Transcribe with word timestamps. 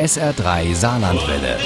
SR3 0.00 0.74
Saarlandwelle. 0.74 1.58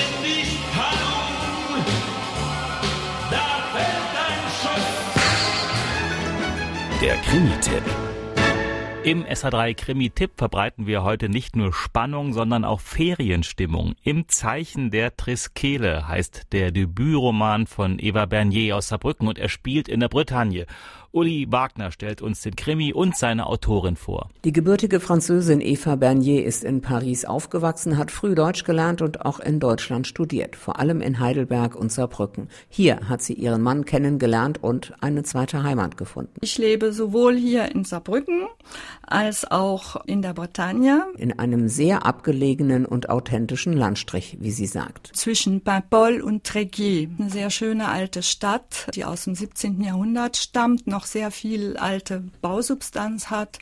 Der 7.00 7.14
Krimi-Tipp. 7.18 7.82
Im 9.04 9.24
SH3 9.24 9.74
Krimi-Tipp 9.74 10.32
verbreiten 10.36 10.88
wir 10.88 11.04
heute 11.04 11.28
nicht 11.28 11.54
nur 11.54 11.72
Spannung, 11.72 12.32
sondern 12.32 12.64
auch 12.64 12.80
Ferienstimmung. 12.80 13.94
Im 14.02 14.26
Zeichen 14.26 14.90
der 14.90 15.16
Triskele 15.16 16.08
heißt 16.08 16.52
der 16.52 16.72
Debütroman 16.72 17.68
von 17.68 18.00
Eva 18.00 18.26
Bernier 18.26 18.76
aus 18.76 18.88
Saarbrücken 18.88 19.28
und 19.28 19.38
er 19.38 19.48
spielt 19.48 19.86
in 19.86 20.00
der 20.00 20.08
Bretagne. 20.08 20.66
Uli 21.14 21.46
Wagner 21.48 21.92
stellt 21.92 22.22
uns 22.22 22.42
den 22.42 22.56
Krimi 22.56 22.92
und 22.92 23.16
seine 23.16 23.46
Autorin 23.46 23.94
vor. 23.94 24.30
Die 24.44 24.52
gebürtige 24.52 24.98
Französin 24.98 25.60
Eva 25.60 25.94
Bernier 25.94 26.44
ist 26.44 26.64
in 26.64 26.80
Paris 26.80 27.24
aufgewachsen, 27.24 27.96
hat 27.96 28.10
früh 28.10 28.34
Deutsch 28.34 28.64
gelernt 28.64 29.00
und 29.00 29.24
auch 29.24 29.38
in 29.38 29.60
Deutschland 29.60 30.08
studiert, 30.08 30.56
vor 30.56 30.80
allem 30.80 31.00
in 31.00 31.20
Heidelberg 31.20 31.76
und 31.76 31.92
Saarbrücken. 31.92 32.48
Hier 32.68 33.08
hat 33.08 33.22
sie 33.22 33.34
ihren 33.34 33.62
Mann 33.62 33.84
kennengelernt 33.84 34.60
und 34.60 34.92
eine 35.00 35.22
zweite 35.22 35.62
Heimat 35.62 35.96
gefunden. 35.96 36.34
Ich 36.40 36.58
lebe 36.58 36.92
sowohl 36.92 37.36
hier 37.36 37.72
in 37.72 37.84
Saarbrücken 37.84 38.48
als 39.06 39.48
auch 39.48 40.04
in 40.06 40.20
der 40.20 40.34
Bretagne. 40.34 41.04
In 41.16 41.38
einem 41.38 41.68
sehr 41.68 42.06
abgelegenen 42.06 42.86
und 42.86 43.08
authentischen 43.08 43.74
Landstrich, 43.74 44.38
wie 44.40 44.50
sie 44.50 44.66
sagt. 44.66 45.10
Zwischen 45.14 45.60
Paimpol 45.60 46.20
und 46.22 46.44
Tréguier. 46.44 47.08
Eine 47.18 47.30
sehr 47.30 47.50
schöne 47.50 47.86
alte 47.86 48.24
Stadt, 48.24 48.88
die 48.94 49.04
aus 49.04 49.24
dem 49.24 49.36
17. 49.36 49.80
Jahrhundert 49.80 50.36
stammt, 50.36 50.88
noch 50.88 51.03
sehr 51.04 51.30
viel 51.30 51.76
alte 51.76 52.22
Bausubstanz 52.40 53.30
hat. 53.30 53.58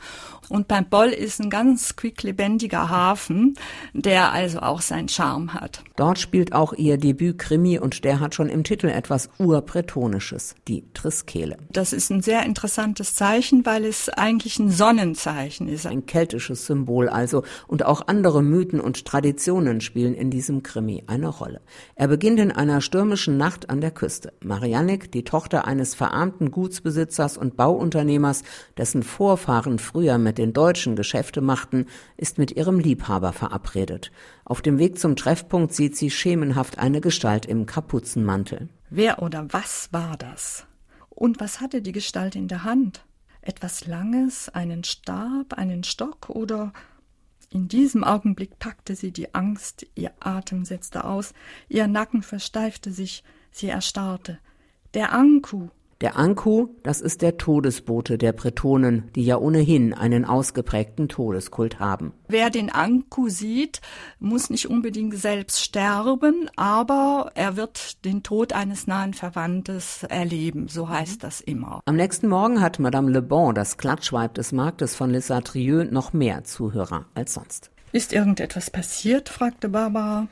Und 0.49 0.69
Paimpol 0.69 1.09
ist 1.09 1.41
ein 1.41 1.51
ganz 1.51 1.97
quicklebendiger 1.97 2.89
Hafen, 2.89 3.55
der 3.93 4.33
also 4.33 4.61
auch 4.61 4.81
seinen 4.81 5.09
Charme 5.09 5.55
hat. 5.55 5.83
Dort 5.97 6.19
spielt 6.19 6.53
auch 6.53 6.73
ihr 6.73 6.99
Debüt-Krimi 6.99 7.79
und 7.79 8.05
der 8.05 8.21
hat 8.21 8.35
schon 8.35 8.49
im 8.49 8.65
Titel 8.65 8.89
etwas 8.89 9.31
Urbretonisches, 9.39 10.55
die 10.69 10.85
Triskele. 10.95 11.57
Das 11.71 11.93
ist 11.93 12.11
ein 12.11 12.23
sehr 12.23 12.45
interessantes 12.45 13.15
Zeichen, 13.15 13.65
weil 13.65 13.85
es 13.85 14.09
eigentlich 14.09 14.59
ein 14.59 14.71
Sonnenzeichen 14.71 15.69
ist. 15.69 15.87
Ein 15.87 16.07
keltisches 16.07 16.67
Symbol 16.67 17.09
also. 17.09 17.45
Und 17.67 17.85
auch 17.85 18.07
andere 18.07 18.43
Mythen 18.43 18.81
und 18.81 19.05
Traditionen 19.05 19.81
spielen 19.81 20.15
in 20.15 20.31
diesem 20.31 20.63
Krimi 20.63 21.05
eine 21.07 21.29
Rolle. 21.29 21.61
Er 21.95 22.09
beginnt 22.09 22.41
in 22.41 22.53
einer 22.53 22.81
stürmischen 22.81 23.37
Nacht 23.37 23.71
an 23.71 23.81
der 23.81 23.91
Küste. 23.91 24.33
Mariannik, 24.45 25.13
die 25.13 25.25
Tochter 25.25 25.67
eines 25.67 25.95
verarmten 25.95 26.51
Gutsbesitzers, 26.51 27.32
Besitzers 27.33 27.37
und 27.37 27.57
Bauunternehmers, 27.57 28.43
dessen 28.77 29.03
Vorfahren 29.03 29.79
früher 29.79 30.19
mit 30.19 30.39
den 30.39 30.53
Deutschen 30.53 30.97
Geschäfte 30.97 31.41
machten, 31.41 31.87
ist 32.17 32.39
mit 32.39 32.53
ihrem 32.53 32.79
Liebhaber 32.79 33.33
verabredet. 33.33 34.11
Auf 34.45 34.63
dem 34.63 34.79
Weg 34.79 34.99
zum 34.99 35.17
Treffpunkt 35.17 35.73
sieht 35.73 35.97
sie 35.97 36.11
schemenhaft 36.11 36.79
eine 36.79 37.01
Gestalt 37.01 37.47
im 37.47 37.67
Kapuzenmantel. 37.67 38.69
Wer 38.91 39.23
oder 39.23 39.47
was 39.51 39.89
war 39.93 40.17
das? 40.17 40.67
Und 41.11 41.41
was 41.41 41.61
hatte 41.61 41.83
die 41.83 41.93
Gestalt 41.93 42.37
in 42.37 42.49
der 42.49 42.65
Hand? 42.65 43.05
Etwas 43.41 43.87
Langes, 43.87 44.49
einen 44.49 44.85
Stab, 44.85 45.55
einen 45.55 45.85
Stock 45.85 46.29
oder 46.29 46.73
in 47.51 47.69
diesem 47.69 48.03
Augenblick 48.03 48.59
packte 48.59 48.95
sie 48.95 49.13
die 49.13 49.35
Angst, 49.35 49.87
ihr 49.95 50.13
Atem 50.21 50.65
setzte 50.65 51.05
aus, 51.05 51.35
ihr 51.69 51.87
Nacken 51.87 52.23
versteifte 52.23 52.93
sich, 52.93 53.25
sie 53.51 53.69
erstarrte. 53.69 54.39
Der 54.95 55.13
Anku, 55.13 55.69
der 56.03 56.19
Anku, 56.19 56.69
das 56.83 57.01
ist 57.01 57.23
der 57.23 57.39
Todesbote 57.39 58.19
der 58.19 58.33
Bretonen, 58.33 59.11
die 59.15 59.25
ja 59.25 59.39
ohnehin 59.39 59.95
einen 59.95 60.25
ausgeprägten 60.25 61.09
Todeskult 61.09 61.79
haben. 61.79 62.13
Wer 62.29 62.51
den 62.51 62.71
Anku 62.71 63.29
sieht, 63.29 63.81
muss 64.19 64.51
nicht 64.51 64.69
unbedingt 64.69 65.17
selbst 65.17 65.63
sterben, 65.63 66.51
aber 66.57 67.31
er 67.35 67.57
wird 67.57 68.05
den 68.05 68.23
Tod 68.23 68.53
eines 68.53 68.87
nahen 68.87 69.15
Verwandtes 69.15 70.03
erleben, 70.03 70.69
so 70.69 70.89
heißt 70.89 71.23
das 71.23 71.41
immer. 71.41 71.81
Am 71.87 71.97
nächsten 71.97 72.29
Morgen 72.29 72.61
hat 72.61 72.79
Madame 72.81 73.11
Le 73.11 73.23
Bon, 73.23 73.55
das 73.55 73.79
Klatschweib 73.79 74.35
des 74.35 74.53
Marktes 74.53 74.97
von 74.97 75.11
Les 75.11 75.29
Satrieux, 75.29 75.91
noch 75.91 76.13
mehr 76.13 76.45
Zuhörer 76.45 77.07
als 77.15 77.35
sonst. 77.35 77.71
Ist 77.93 78.13
irgendetwas 78.13 78.71
passiert? 78.71 79.29
fragte 79.29 79.69
Barbara. 79.69 80.27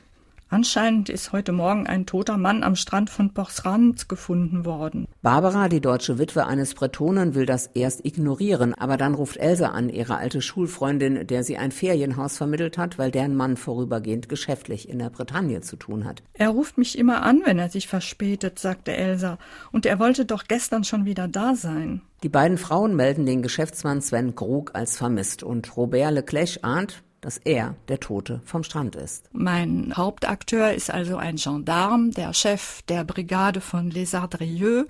Anscheinend 0.53 1.07
ist 1.07 1.31
heute 1.31 1.53
Morgen 1.53 1.87
ein 1.87 2.05
toter 2.05 2.35
Mann 2.35 2.61
am 2.61 2.75
Strand 2.75 3.09
von 3.09 3.31
Borsrand 3.31 4.09
gefunden 4.09 4.65
worden. 4.65 5.07
Barbara, 5.21 5.69
die 5.69 5.79
deutsche 5.79 6.19
Witwe 6.19 6.45
eines 6.45 6.73
Bretonen, 6.73 7.35
will 7.35 7.45
das 7.45 7.67
erst 7.67 8.03
ignorieren, 8.03 8.73
aber 8.73 8.97
dann 8.97 9.13
ruft 9.13 9.37
Elsa 9.37 9.67
an, 9.67 9.87
ihre 9.87 10.17
alte 10.17 10.41
Schulfreundin, 10.41 11.25
der 11.25 11.45
sie 11.45 11.55
ein 11.55 11.71
Ferienhaus 11.71 12.35
vermittelt 12.35 12.77
hat, 12.77 12.99
weil 12.99 13.11
deren 13.11 13.33
Mann 13.33 13.55
vorübergehend 13.55 14.27
geschäftlich 14.27 14.89
in 14.89 14.99
der 14.99 15.09
Bretagne 15.09 15.61
zu 15.61 15.77
tun 15.77 16.03
hat. 16.03 16.21
Er 16.33 16.49
ruft 16.49 16.77
mich 16.77 16.97
immer 16.97 17.21
an, 17.23 17.43
wenn 17.45 17.57
er 17.57 17.69
sich 17.69 17.87
verspätet, 17.87 18.59
sagte 18.59 18.91
Elsa, 18.91 19.37
und 19.71 19.85
er 19.85 19.99
wollte 19.99 20.25
doch 20.25 20.43
gestern 20.49 20.83
schon 20.83 21.05
wieder 21.05 21.29
da 21.29 21.55
sein. 21.55 22.01
Die 22.23 22.29
beiden 22.29 22.57
Frauen 22.57 22.93
melden 22.97 23.25
den 23.25 23.41
Geschäftsmann 23.41 24.01
Sven 24.01 24.35
Krug 24.35 24.71
als 24.75 24.97
vermisst 24.97 25.43
und 25.43 25.77
Robert 25.77 26.11
Leclerc 26.11 26.59
ahnt, 26.61 27.03
dass 27.21 27.37
er 27.37 27.75
der 27.87 27.99
Tote 27.99 28.41
vom 28.43 28.63
Strand 28.63 28.95
ist. 28.95 29.29
Mein 29.31 29.93
Hauptakteur 29.95 30.73
ist 30.73 30.91
also 30.91 31.17
ein 31.17 31.37
Gendarme, 31.37 32.09
der 32.09 32.33
Chef 32.33 32.81
der 32.83 33.03
Brigade 33.03 33.61
von 33.61 33.91
Les 33.91 34.13
Ardrieux 34.15 34.85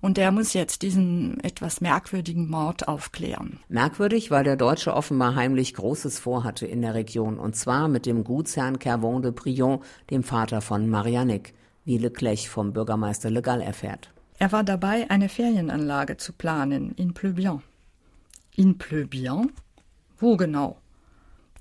und 0.00 0.18
der 0.18 0.30
muss 0.30 0.52
jetzt 0.52 0.82
diesen 0.82 1.40
etwas 1.40 1.80
merkwürdigen 1.80 2.48
Mord 2.48 2.86
aufklären. 2.86 3.60
Merkwürdig, 3.68 4.30
weil 4.30 4.44
der 4.44 4.56
Deutsche 4.56 4.94
offenbar 4.94 5.34
heimlich 5.34 5.74
Großes 5.74 6.18
vorhatte 6.18 6.66
in 6.66 6.82
der 6.82 6.94
Region 6.94 7.38
und 7.38 7.56
zwar 7.56 7.88
mit 7.88 8.06
dem 8.06 8.24
Gutsherrn 8.24 8.78
Kervon 8.78 9.22
de 9.22 9.32
Brion, 9.32 9.80
dem 10.10 10.22
Vater 10.22 10.60
von 10.60 10.88
Mariannik, 10.88 11.54
wie 11.84 11.98
Leclerc 11.98 12.40
vom 12.40 12.72
Bürgermeister 12.72 13.30
Legal 13.30 13.62
erfährt. 13.62 14.12
Er 14.38 14.52
war 14.52 14.64
dabei, 14.64 15.10
eine 15.10 15.28
Ferienanlage 15.28 16.16
zu 16.16 16.32
planen 16.32 16.92
in 16.92 17.12
Pleubian. 17.14 17.62
In 18.56 18.78
Pleubian? 18.78 19.50
Wo 20.18 20.36
genau? 20.36 20.78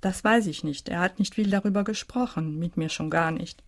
Das 0.02 0.24
weiß 0.24 0.48
ich 0.48 0.64
nicht. 0.64 0.90
Er 0.90 1.00
hat 1.00 1.20
nicht 1.20 1.36
viel 1.36 1.50
darüber 1.50 1.84
gesprochen, 1.84 2.58
mit 2.58 2.78
mir 2.78 2.90
schon 2.90 3.10
gar 3.10 3.32
nicht. 3.32 3.64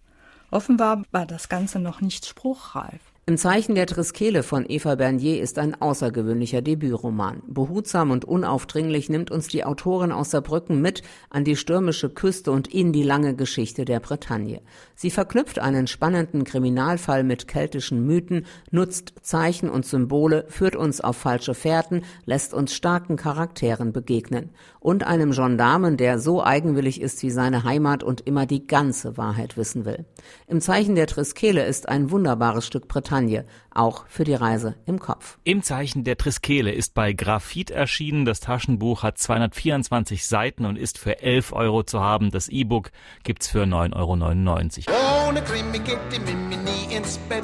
Offenbar 0.49 1.03
war 1.11 1.25
das 1.25 1.49
Ganze 1.49 1.79
noch 1.79 2.01
nicht 2.01 2.25
spruchreif. 2.25 3.01
Im 3.27 3.37
Zeichen 3.37 3.75
der 3.75 3.85
Triskele 3.85 4.41
von 4.41 4.65
Eva 4.67 4.95
Bernier 4.95 5.43
ist 5.43 5.59
ein 5.59 5.79
außergewöhnlicher 5.79 6.63
Debütroman. 6.63 7.43
Behutsam 7.45 8.09
und 8.09 8.25
unaufdringlich 8.25 9.09
nimmt 9.09 9.29
uns 9.29 9.47
die 9.47 9.63
Autorin 9.63 10.11
aus 10.11 10.31
Saarbrücken 10.31 10.81
mit 10.81 11.03
an 11.29 11.43
die 11.43 11.55
stürmische 11.55 12.09
Küste 12.09 12.51
und 12.51 12.67
in 12.73 12.91
die 12.91 13.03
lange 13.03 13.35
Geschichte 13.35 13.85
der 13.85 13.99
Bretagne. 13.99 14.61
Sie 14.95 15.11
verknüpft 15.11 15.59
einen 15.59 15.85
spannenden 15.85 16.45
Kriminalfall 16.45 17.23
mit 17.23 17.47
keltischen 17.47 18.07
Mythen, 18.07 18.47
nutzt 18.71 19.13
Zeichen 19.21 19.69
und 19.69 19.85
Symbole, 19.85 20.45
führt 20.49 20.75
uns 20.75 20.99
auf 20.99 21.15
falsche 21.15 21.53
Fährten, 21.53 22.01
lässt 22.25 22.55
uns 22.55 22.73
starken 22.73 23.17
Charakteren 23.17 23.93
begegnen. 23.93 24.49
Und 24.79 25.05
einem 25.05 25.31
Gendarmen, 25.31 25.95
der 25.95 26.17
so 26.17 26.43
eigenwillig 26.43 26.99
ist 26.99 27.21
wie 27.21 27.29
seine 27.29 27.63
Heimat 27.65 28.03
und 28.03 28.21
immer 28.21 28.47
die 28.47 28.65
ganze 28.65 29.15
Wahrheit 29.15 29.57
wissen 29.57 29.85
will. 29.85 30.05
Im 30.47 30.59
Zeichen 30.59 30.95
der 30.95 31.05
Triskele 31.05 31.63
ist 31.67 31.87
ein 31.87 32.09
wunderbares 32.09 32.65
Stück 32.65 32.87
Bretagne 32.87 33.11
Bretagne, 33.21 33.45
auch 33.73 34.05
für 34.07 34.23
die 34.23 34.33
Reise 34.33 34.75
im 34.85 34.99
Kopf. 34.99 35.37
Im 35.43 35.63
Zeichen 35.63 36.03
der 36.03 36.17
Triskele 36.17 36.71
ist 36.71 36.93
bei 36.93 37.13
Graphit 37.13 37.71
erschienen. 37.71 38.25
Das 38.25 38.39
Taschenbuch 38.39 39.03
hat 39.03 39.17
224 39.17 40.25
Seiten 40.25 40.65
und 40.65 40.77
ist 40.77 40.97
für 40.97 41.21
11 41.21 41.53
Euro 41.53 41.83
zu 41.83 42.01
haben. 42.01 42.31
Das 42.31 42.49
E-Book 42.49 42.91
gibt's 43.23 43.47
für 43.47 43.63
9,99 43.63 44.89
Euro. 44.89 45.29
Ohne 45.29 45.41
Krimi 45.41 45.79
geht 45.79 45.99
die 46.11 46.19
Mimi 46.19 46.57
nie 46.57 46.95
ins 46.95 47.17
Bett. 47.29 47.43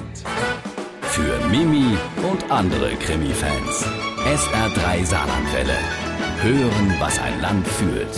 Für 1.02 1.48
Mimi 1.48 1.98
und 2.30 2.52
andere 2.52 2.96
Krimi-Fans. 2.96 3.86
SR3 4.26 5.06
Saarlandwelle. 5.06 5.78
Hören, 6.42 6.96
was 7.00 7.18
ein 7.20 7.42
Land 7.42 7.68
fühlt. 7.68 8.10